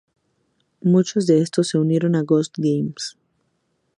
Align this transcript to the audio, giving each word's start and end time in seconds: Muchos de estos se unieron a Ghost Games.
Muchos 0.81 1.27
de 1.27 1.41
estos 1.41 1.67
se 1.69 1.77
unieron 1.77 2.15
a 2.15 2.23
Ghost 2.23 2.55
Games. 2.57 3.15